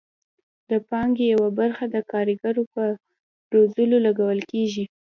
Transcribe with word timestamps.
د 0.69 0.71
پانګې 0.89 1.25
یوه 1.33 1.49
برخه 1.59 1.83
د 1.89 1.95
کارګرو 2.11 2.63
په 2.73 2.83
روزلو 3.55 3.97
لګول 4.07 4.39
کیږي. 4.51 4.85